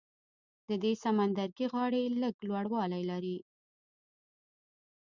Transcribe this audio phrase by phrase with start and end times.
[0.67, 3.37] د دې سمندرګي غاړې لږ لوړوالی لري.